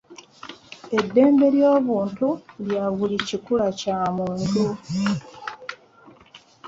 [0.99, 2.27] Eddembe ly'obuntu
[2.65, 4.63] lya buli kikula Kya muntu.